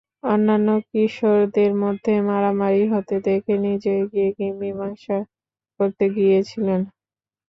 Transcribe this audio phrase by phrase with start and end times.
[0.25, 5.17] অন্যান্য কিশোরদের মধ্যে মারামারি হতে দেখে নিজে এগিয়ে গিয়ে মীমাংসা
[5.79, 6.81] করতে গিয়েছিলেন।